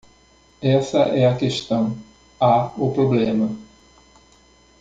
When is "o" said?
2.75-2.91